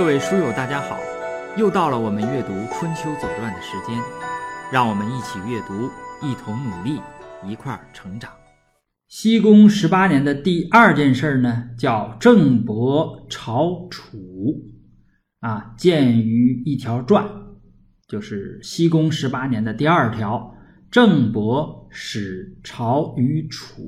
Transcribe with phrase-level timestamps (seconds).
[0.00, 0.98] 各位书友，大家好！
[1.58, 4.00] 又到了我们阅读《春秋左传》的时间，
[4.72, 5.90] 让我们一起阅读，
[6.26, 6.98] 一同努力，
[7.46, 8.32] 一块儿成长。
[9.08, 14.16] 西宫十八年的第二件事呢，叫郑伯朝楚，
[15.40, 17.22] 啊，见于一条传，
[18.08, 20.54] 就是西宫十八年的第二条，
[20.90, 23.82] 郑伯使朝于楚，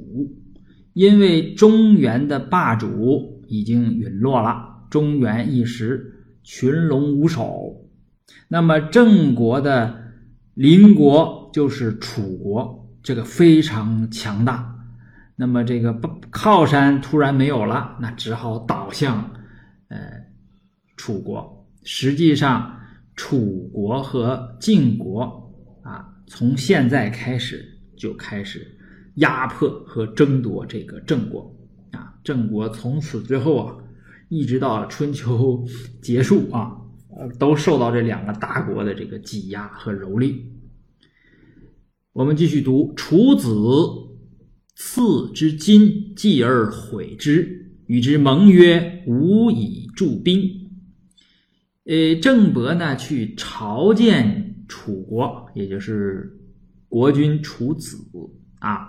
[0.92, 4.68] 因为中原的霸主已经陨落了。
[4.90, 6.11] 中原一时
[6.42, 7.88] 群龙无首，
[8.48, 10.02] 那么郑国的
[10.54, 14.68] 邻国就是楚国，这个非常强大。
[15.36, 15.98] 那么这个
[16.30, 19.30] 靠山突然没有了，那只好倒向
[19.88, 19.98] 呃
[20.96, 21.66] 楚国。
[21.84, 22.78] 实际上，
[23.16, 27.64] 楚国和晋国啊，从现在开始
[27.96, 28.66] 就开始
[29.16, 31.54] 压迫和争夺这个郑国
[31.92, 32.14] 啊。
[32.24, 33.76] 郑国从此之后啊。
[34.32, 35.62] 一直到春秋
[36.00, 36.72] 结束啊，
[37.14, 40.34] 呃，都受到这两个大国的这个挤压和蹂躏。
[42.14, 43.50] 我们继续读：楚子
[44.74, 50.40] 赐之金，继而毁之，与之盟约，无以助兵。
[51.84, 56.40] 呃，郑伯呢去朝见楚国，也就是
[56.88, 57.98] 国君楚子
[58.60, 58.88] 啊。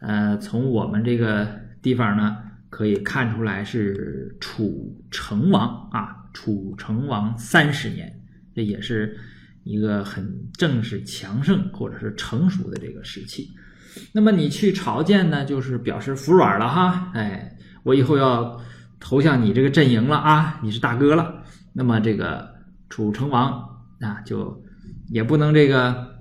[0.00, 1.46] 呃，从我们这个
[1.82, 2.47] 地方呢。
[2.70, 8.12] 可以看出来是楚成王啊，楚成王三十年，
[8.54, 9.18] 这也是
[9.64, 13.48] 一个很正式、强盛或者是成熟的这个时期。
[14.12, 18.60] 那么你去朝见呢，就是表示服软了哈，哎，我以后要
[19.00, 21.42] 投向你这个阵营了啊，你是大哥了。
[21.72, 22.48] 那么这个
[22.88, 23.52] 楚成王
[24.00, 24.62] 啊，就
[25.08, 26.16] 也不能这个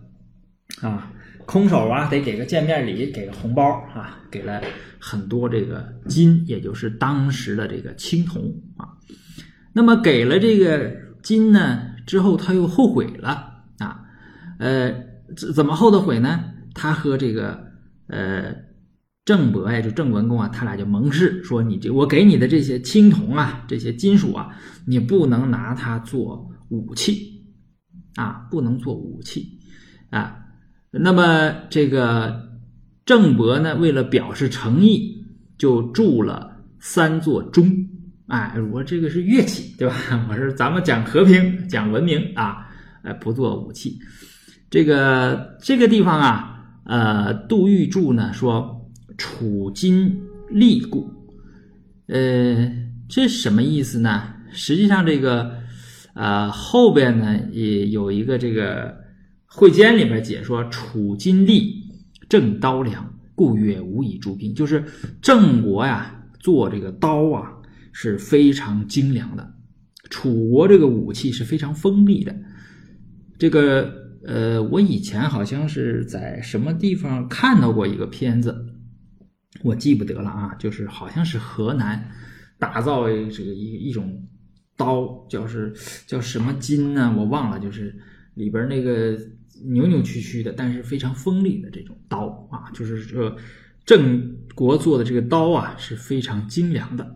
[0.81, 1.11] 啊。
[1.47, 3.63] 空手啊，得给个见面礼，给个红包
[3.96, 4.62] 啊，给了
[5.00, 8.90] 很多这个金，也就是当时的这个青铜啊。
[9.72, 10.91] 那么给了这个
[11.24, 14.02] 金呢之后，他又后悔了啊。
[14.59, 14.91] 呃，
[15.38, 16.44] 怎怎么后的悔呢？
[16.74, 17.66] 他和这个
[18.08, 18.53] 呃
[19.24, 24.53] 郑伯呀，就郑文公啊，他俩就盟誓说：你这我给你的这些青铜啊，这些金属啊，
[24.85, 27.46] 你不能拿它做武器
[28.16, 29.59] 啊，不能做武器
[30.09, 30.44] 啊。
[30.89, 32.49] 那么这个
[33.05, 35.23] 郑伯呢，为了表示诚意，
[35.57, 36.49] 就铸了
[36.79, 37.69] 三座钟。
[38.27, 39.95] 哎，我这个是乐器，对吧？
[40.29, 42.65] 我说咱们讲和平，讲文明啊，
[43.03, 43.97] 呃，不做武器。
[44.69, 50.19] 这个这个地方啊，呃，杜预注呢说楚金
[50.49, 51.09] 立故，
[52.07, 52.71] 呃，
[53.09, 54.33] 这什么意思呢？
[54.51, 55.51] 实际上这个
[56.13, 59.05] 呃后边呢也有一个这个。
[59.50, 61.84] 会笺里边解说：“楚金利，
[62.28, 64.84] 正刀良，故曰无以助兵。”就是
[65.22, 67.50] 郑国呀，做这个刀啊
[67.94, 69.44] 是非常精良的；
[70.09, 72.35] 楚国这个武器是非常锋利的。
[73.40, 73.91] 这个
[74.25, 78.53] 呃，我以前好像是在什么地方看到过一个片子，
[79.64, 82.12] 我记不得了啊，就是好像是河南
[82.59, 84.28] 打造这个一一种
[84.75, 85.74] 刀，叫是
[86.06, 87.16] 叫什么金呢？
[87.18, 87.96] 我忘了，就是
[88.35, 89.18] 里边那个。
[89.66, 93.35] 扭扭曲曲的，但是非常锋利的这种刀啊，就是说
[93.85, 97.16] 郑国做的这个刀啊是非常精良的。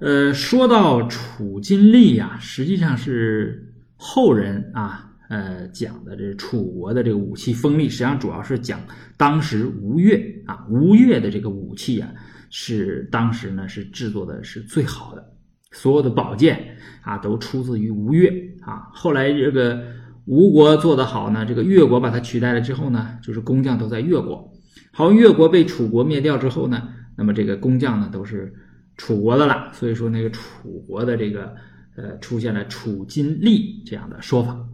[0.00, 8.80] 呃，说到楚金利呀，实际上是后人啊呃讲的这楚国的这个武器锋利，实际上主要是讲
[9.16, 12.12] 当时吴越啊吴越的这个武器啊
[12.50, 15.32] 是当时呢是制作的是最好的，
[15.70, 18.28] 所有的宝剑啊都出自于吴越
[18.60, 19.82] 啊，后来这个。
[20.26, 24.52] 吴国做得好呢，这个越国把它取代了之后呢，就是工匠都在越国。
[24.92, 28.52] 好，越国被楚国灭掉之后呢，那么这个工匠呢都是
[28.96, 29.70] 楚国的了。
[29.72, 31.54] 所以说，那个楚国的这个
[31.96, 34.64] 呃出现了楚金利这样的说法。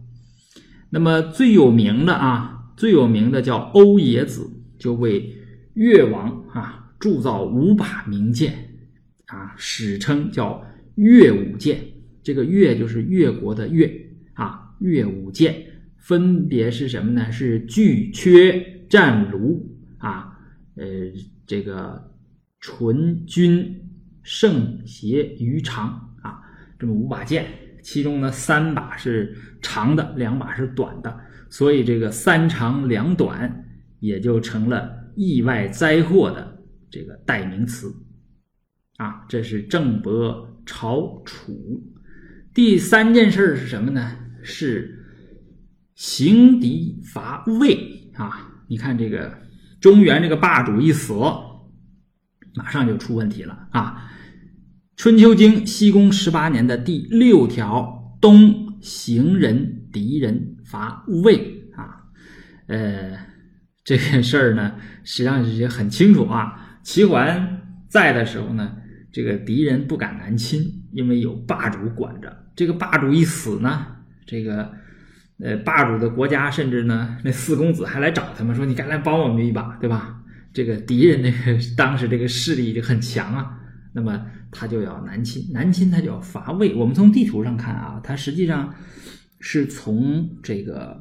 [0.89, 5.35] 那么最有名的啊，最有名的叫欧冶子，就为
[5.73, 8.53] 越王啊铸造五把名剑
[9.25, 10.63] 啊，史称叫
[10.95, 11.79] 越武剑。
[12.21, 13.89] 这个越就是越国的越
[14.79, 15.55] 越五剑
[15.97, 17.31] 分别是什么呢？
[17.31, 19.65] 是巨阙、战卢
[19.97, 20.37] 啊，
[20.75, 20.85] 呃，
[21.45, 22.01] 这个
[22.59, 23.75] 纯君、
[24.23, 25.89] 圣邪、余长
[26.21, 26.41] 啊，
[26.79, 27.45] 这么五把剑，
[27.83, 33.65] 其中呢三把是长的，两把是短的，所以这个三长两短
[33.99, 36.59] 也就成了意外灾祸的
[36.89, 37.93] 这个代名词
[38.97, 39.25] 啊。
[39.27, 41.53] 这是郑伯朝楚。
[42.53, 44.17] 第三件事是什么呢？
[44.49, 45.05] 是
[45.93, 48.51] 行敌伐魏啊！
[48.67, 49.37] 你看这个
[49.79, 51.13] 中原这个霸主一死，
[52.55, 54.11] 马上就出问题了啊！
[54.97, 62.03] 春秋经西宫十八年的第六条，东行人敌人伐魏啊，
[62.67, 63.17] 呃，
[63.83, 66.79] 这件事儿呢，实际上也很清楚啊。
[66.83, 68.75] 齐桓在的时候呢，
[69.11, 70.61] 这个敌人不敢南侵，
[70.91, 72.35] 因为有霸主管着。
[72.55, 73.87] 这个霸主一死呢，
[74.29, 74.71] 这个
[75.39, 80.21] 呃霸主的国家甚至呢，那四公子还来找他们说：“你该来帮我们一把，对吧？”
[80.53, 83.57] 这个敌人那个当时这个势力就很强啊。
[83.91, 86.75] 那么他就要南侵，南侵他就要伐魏。
[86.75, 88.71] 我们从地图上看啊，他实际上
[89.39, 90.95] 是从这个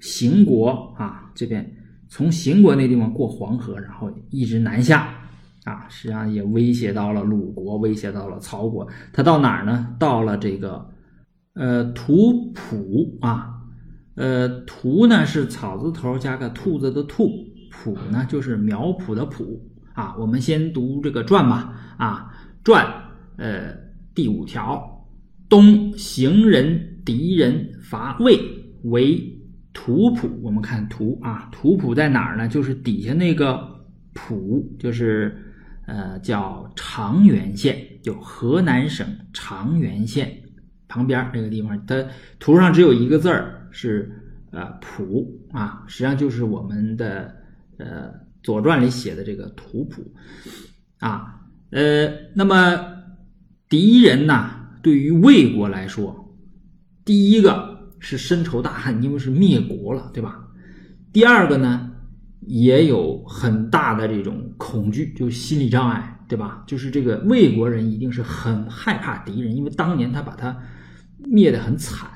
[0.00, 1.74] 邢国啊这边，
[2.08, 5.08] 从邢国那地方过黄河，然后一直南下
[5.64, 8.86] 啊，实际上也威胁到了鲁国，威胁到了曹国。
[9.10, 9.96] 他到哪儿呢？
[9.98, 10.86] 到了这个
[11.58, 13.50] 呃图谱啊，
[14.14, 17.28] 呃图呢是草字头加个兔子的兔，
[17.70, 19.44] 谱呢就是苗圃的圃。
[19.92, 21.74] 啊，我们先读这个传吧。
[21.98, 22.32] 啊，
[22.62, 22.86] 传，
[23.36, 23.74] 呃，
[24.14, 24.80] 第五条，
[25.48, 28.38] 东行人敌人伐魏，
[28.84, 29.20] 为
[29.72, 30.30] 图谱。
[30.40, 32.46] 我们看图啊，图谱在哪儿呢？
[32.46, 33.60] 就是底下那个
[34.14, 35.36] 谱，就是
[35.86, 40.30] 呃，叫长垣县，就河南省长垣县
[40.88, 41.86] 旁边这个地方。
[41.86, 42.04] 它
[42.40, 44.10] 图上只有一个字儿，是
[44.50, 47.36] 呃谱啊，实际上就是我们的
[47.76, 48.26] 呃。
[48.50, 50.00] 《左传》里写的这个图谱，
[51.00, 51.40] 啊，
[51.70, 52.80] 呃，那么
[53.68, 54.48] 敌人呢，
[54.80, 56.34] 对于魏国来说，
[57.04, 60.48] 第一个是深仇大恨，因为是灭国了，对吧？
[61.12, 61.90] 第二个呢，
[62.46, 66.62] 也有很大的这种恐惧，就心理障碍，对吧？
[66.66, 70.56] 就是这个魏国人一定是很害怕敌人，因为当年他把他
[71.24, 72.08] 灭得很惨。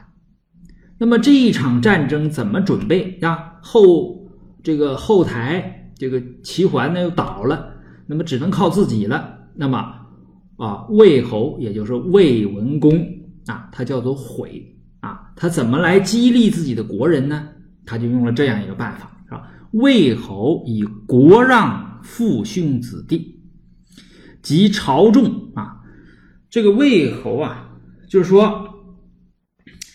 [0.99, 3.55] 那么这一场战争怎么准备啊？
[3.63, 4.29] 后
[4.63, 5.79] 这个后台。
[5.95, 7.75] 这个齐桓呢又倒了，
[8.09, 9.39] 那么只能靠自己了。
[9.55, 9.79] 那么
[10.57, 12.93] 啊，魏侯也就是魏文公
[13.47, 14.67] 啊，他叫做悔
[14.99, 17.47] 啊，他怎么来激励自己的国人呢？
[17.87, 19.49] 他就用了这样一个办法，是吧？
[19.73, 23.41] 魏侯以国让父兄子弟
[24.43, 25.77] 及朝众啊，
[26.51, 27.71] 这个魏侯啊，
[28.09, 28.72] 就是说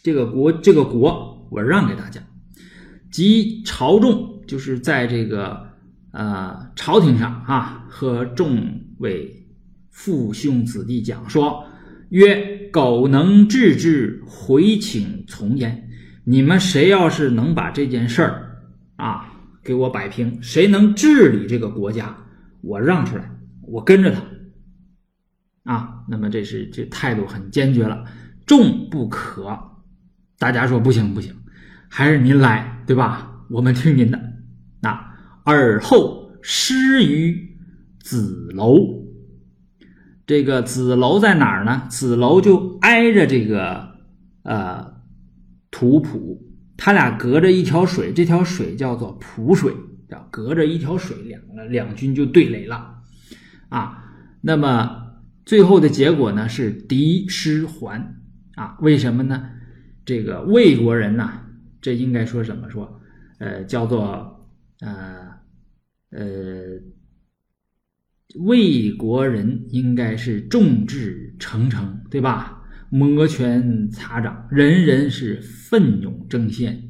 [0.08, 2.22] 这个国这个国我让给大家，
[3.12, 5.68] 及朝众就是在这个。
[6.12, 8.58] 呃，朝廷上啊，和众
[9.00, 9.30] 位
[9.92, 11.64] 父兄子弟讲说
[12.10, 15.90] ：“曰，苟能治之，回请从焉。
[16.24, 18.58] 你们谁要是能把这件事儿
[18.96, 19.32] 啊
[19.62, 22.18] 给我摆平，谁能治理这个国家，
[22.62, 23.30] 我让出来，
[23.62, 24.22] 我跟着他。
[25.72, 28.06] 啊，那么这是这态度很坚决了。
[28.48, 29.56] 众不可，
[30.40, 31.36] 大家说不行不行，
[31.90, 33.44] 还是您来，对吧？
[33.50, 34.20] 我们听您的。”
[35.50, 37.58] 而后失于
[38.02, 38.80] 子楼，
[40.26, 41.84] 这个子楼在哪儿呢？
[41.90, 43.96] 子楼就挨着这个
[44.44, 44.94] 呃
[45.72, 46.46] 图浦，
[46.76, 49.74] 他俩隔着一条水，这条水叫做浦水，
[50.10, 52.96] 叫隔着一条水，两个两军就对垒了
[53.70, 54.04] 啊。
[54.42, 55.14] 那么
[55.46, 58.14] 最后的结果呢是敌失还
[58.56, 58.76] 啊？
[58.82, 59.50] 为什么呢？
[60.08, 61.42] 这个魏国人呐，
[61.82, 63.00] 这应该说怎么说？
[63.40, 64.50] 呃，叫做
[64.80, 65.28] 呃。
[66.10, 66.80] 呃，
[68.40, 72.64] 魏国人应该是众志成城，对吧？
[72.90, 76.82] 摩拳擦掌，人人是奋勇争先。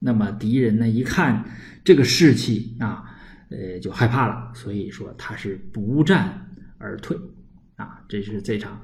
[0.00, 1.44] 那么敌人呢，一看
[1.84, 3.04] 这个士气啊，
[3.50, 4.52] 呃，就害怕了。
[4.56, 7.16] 所以说他是不战而退
[7.76, 8.04] 啊。
[8.08, 8.82] 这是这场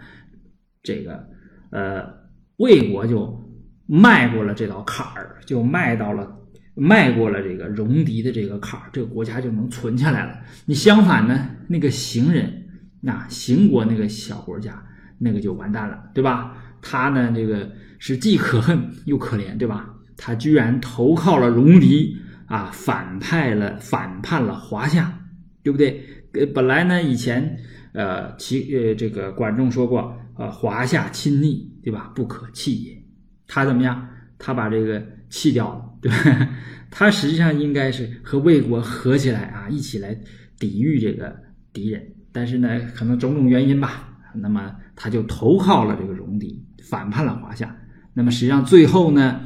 [0.85, 1.29] 这个
[1.71, 2.15] 呃，
[2.59, 3.54] 魏国就
[3.87, 6.41] 迈过了这道坎儿，就迈到了。
[6.77, 10.37] 迈过了这个戎狄的这个坎儿，这个国家就能存下来了。
[10.67, 12.65] 你相反呢，那个行人，
[13.01, 14.85] 那邢国那个小国家，
[15.19, 16.57] 那个就完蛋了，对吧？
[16.83, 19.89] 他呢，这个是既可恨又可怜，对吧？
[20.17, 25.17] 他居然投靠了戎狄啊，反派了， 反叛了华夏，
[25.63, 26.05] 对不对？
[26.33, 27.57] 呃，本来呢，以前
[27.93, 32.11] 呃，其呃，这个管仲说过，呃，华夏亲逆，对吧？
[32.17, 33.04] 不可弃也。
[33.47, 34.09] 他怎么样？
[34.39, 35.91] 他把这个弃掉了。
[36.05, 36.49] 对吧？
[36.91, 40.15] 他实际上应该是和魏国合起来啊，一起来
[40.59, 41.35] 抵御这个
[41.73, 42.15] 敌人。
[42.31, 47.75] 但是呢，可能种种原因吧，那么他就投靠了这个戎狄，反叛了华夏。
[48.13, 49.41] 那么实际上最后呢，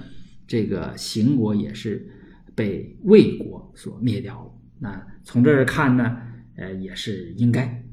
[0.49, 2.11] 这个邢国也是
[2.57, 4.51] 被魏国所灭掉了。
[4.81, 6.17] 那从这儿看呢，
[6.57, 7.85] 呃，也是应该。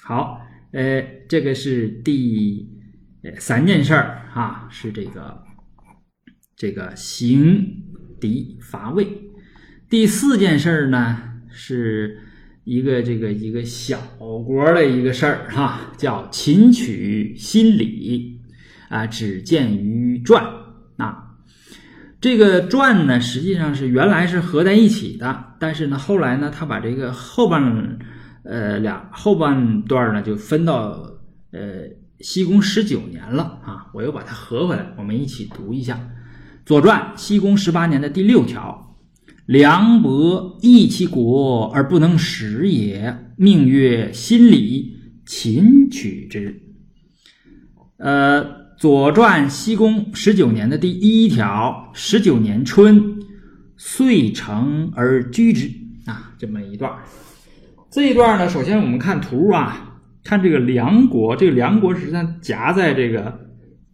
[0.00, 0.40] 好，
[0.72, 2.66] 呃，这个是第
[3.38, 5.42] 三件事儿啊，是这个
[6.56, 7.84] 这个行。
[8.20, 9.06] 敌伐魏，
[9.88, 12.18] 第四件事儿呢，是
[12.64, 13.96] 一个这个一个小
[14.44, 18.40] 国的一个事儿哈，叫秦取新理
[18.88, 20.44] 啊，只见于传
[20.96, 21.36] 啊。
[22.20, 28.00] 这个传呢，实际上是原来是合在一起的，但是呢，后来呢，他把这个后半
[28.42, 31.08] 呃两后半段呢，就分到
[31.52, 31.84] 呃
[32.20, 35.94] 西宫十九年了啊，我又把它合回来，我们一起读一下
[36.66, 38.84] 《左传》西宫十八年的第六条。
[39.46, 46.60] 梁伯益其国而不能食也，命曰新礼，秦取之。
[47.96, 48.44] 呃，
[48.76, 53.18] 《左传》西宫十九年的第一条，十九年春，
[53.78, 55.70] 遂成而居之。
[56.04, 56.92] 啊，这么一段
[57.90, 59.87] 这一段呢，首先我们看图啊，
[60.24, 63.38] 看这个梁国，这个梁国实际上夹在这个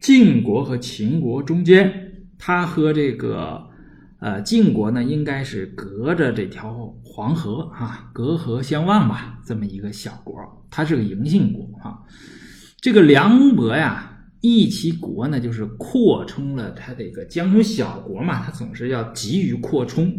[0.01, 1.93] 晋国和秦国中间，
[2.39, 3.71] 它和这个。
[4.21, 10.35] 呃，晋国呢，应该是隔着这条黄河啊，隔河相望吧，这么一个小国，
[10.71, 11.99] 它是个嬴姓国啊。
[12.81, 20.11] 这个梁伯呀，益其国呢，就是扩充了他这个江东小国嘛，他总是要急于扩充。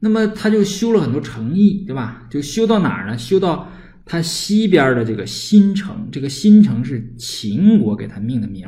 [0.00, 2.26] 那么他就修了很多城邑，对吧？
[2.30, 3.18] 就修到哪儿呢？
[3.18, 3.68] 修到
[4.06, 8.66] 他西边的这个新城，这个新城是秦国给他命的名。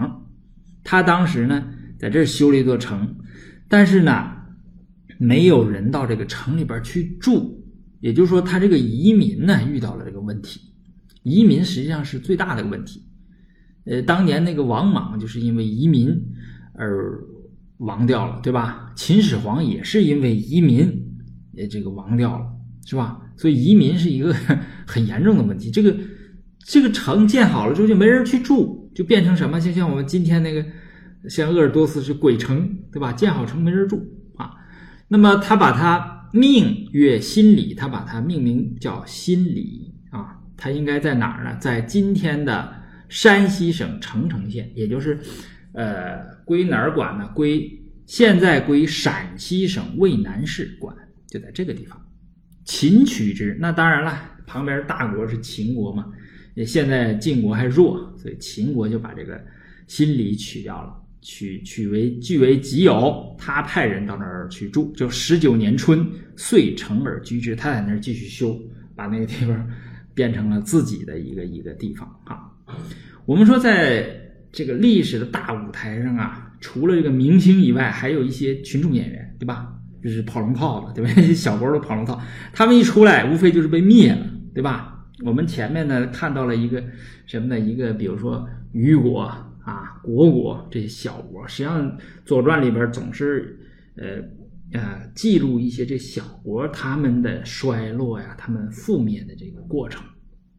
[0.82, 1.64] 他当时呢，
[1.96, 3.16] 在这儿修了一座城。
[3.68, 4.32] 但是呢，
[5.16, 7.64] 没有人到这个城里边去住，
[8.00, 10.60] 也就是说，他这个移民呢遇到了这个问题。
[11.22, 13.00] 移民实际上是最大的问题。
[13.84, 16.08] 呃，当年那个王莽就是因为移民
[16.72, 17.22] 而
[17.76, 18.92] 亡掉了，对吧？
[18.96, 20.90] 秦始皇也是因为移民，
[21.56, 22.46] 呃，这个亡掉了，
[22.86, 23.20] 是吧？
[23.38, 24.34] 所以移民是一个
[24.86, 25.70] 很严重的问题。
[25.70, 25.96] 这个
[26.58, 29.58] 这个城建好了之后就没人去住，就变成什么？
[29.58, 30.62] 就像我们今天那个。
[31.28, 33.12] 像鄂尔多斯是鬼城，对吧？
[33.12, 34.00] 建好城没人住
[34.36, 34.52] 啊。
[35.08, 40.38] 那么他把它命曰新里，他把它命名叫新里啊。
[40.56, 41.56] 它应该在哪儿呢？
[41.60, 42.72] 在今天的
[43.08, 45.18] 山西省澄城县，也就是
[45.72, 47.28] 呃归哪儿管呢？
[47.34, 47.68] 归
[48.06, 50.96] 现在归陕西省渭南市管，
[51.28, 52.00] 就在这个地方。
[52.68, 56.04] 秦取之，那当然了，旁边大国是秦国嘛。
[56.66, 59.42] 现在晋国还弱，所以秦国就把这个
[59.86, 60.94] 新里取掉了。
[61.22, 66.06] 取取为据为己有，他派人到那儿去住，就十九年春，
[66.36, 67.56] 遂成而居之。
[67.56, 68.60] 他在那儿继续修，
[68.94, 69.66] 把那个地方
[70.12, 72.52] 变成了自己的一个一个地方啊。
[73.24, 74.06] 我们说，在
[74.52, 79.72] 这个历史的大舞台上啊，除了这个明星以外，还有一些群众演员，对吧？
[80.02, 81.10] 就是跑龙套的，对吧？
[81.34, 82.20] 小波都跑龙套，
[82.52, 85.06] 他们一出来，无非就是被灭了，对吧？
[85.24, 86.82] 我们前面呢看到了一个
[87.26, 87.58] 什么呢？
[87.58, 89.30] 一个比如说虞国。
[89.68, 91.92] 啊，国国这些小国，实际上
[92.24, 93.60] 《左传》里边总是，
[93.96, 100.02] 呃呃，记录一些这小国他们的衰落呀，他们覆灭的这个过程。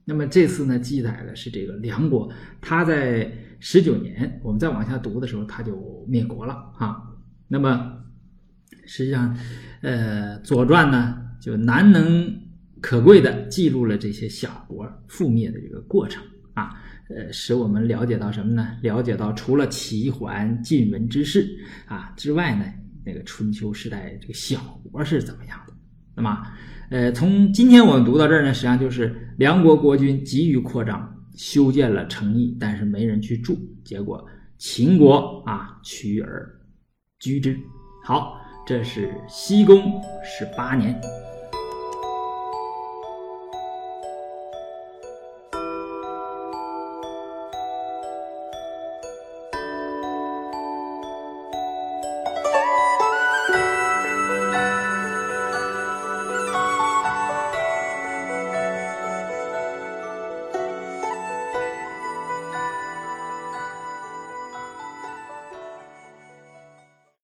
[0.06, 2.32] 那么这次呢，记载的是这个梁国，
[2.62, 7.02] 他在十九年，我们再往下读的时候，他就灭国了啊。
[7.48, 7.99] 那么
[8.90, 9.38] 实际上，
[9.82, 12.36] 呃，《左传》呢，就难能
[12.82, 16.24] 可贵的记录了这些小国覆灭的这个过程
[16.56, 16.72] 啊。
[17.08, 18.78] 呃，使我们了解到什么呢？
[18.82, 21.48] 了解到除了齐桓晋文之事
[21.86, 22.66] 啊之外呢，
[23.06, 24.60] 那个春秋时代这个小
[24.92, 25.74] 国是怎么样的？
[26.16, 26.44] 那么，
[26.90, 34.26] 呃，从今天我们读到这儿呢，实际上就是梁国国君急于扩张，修建了城邑，但是没人去住，结果
[34.58, 36.48] 秦国啊取而
[37.20, 37.58] 居之。
[38.04, 40.94] 好，这是西宫十八年。